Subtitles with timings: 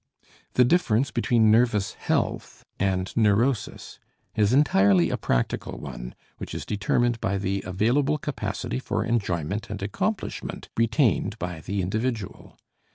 [0.53, 3.99] The difference between nervous health and neurosis
[4.35, 9.79] is entirely a practical one which is determined by the available capacity for enjoyment and
[9.83, 12.57] accomplishment retained by the individual.